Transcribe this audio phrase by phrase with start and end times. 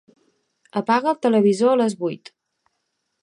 [0.81, 2.35] Apaga el televisor a les vuit.